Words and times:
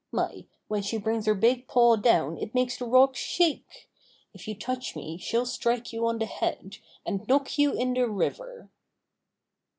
My, 0.11 0.47
when 0.67 0.81
she 0.81 0.97
brings 0.97 1.27
her 1.27 1.35
big 1.35 1.67
paw 1.67 1.95
down 1.95 2.35
it 2.39 2.55
makes 2.55 2.75
the 2.75 2.85
rocks 2.85 3.19
shake! 3.19 3.87
If 4.33 4.47
you 4.47 4.55
touch 4.55 4.95
me 4.95 5.19
she'll 5.19 5.45
strike 5.45 5.93
you 5.93 6.07
on 6.07 6.17
the 6.17 6.25
head, 6.25 6.77
and 7.05 7.27
knock 7.27 7.59
you 7.59 7.73
in 7.73 7.93
the 7.93 8.09
river." 8.09 8.71